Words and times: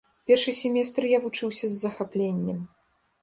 Першы 0.29 0.51
семестр 0.59 1.03
я 1.11 1.19
вучыўся 1.27 1.69
з 1.73 1.79
захапленнем. 1.83 2.59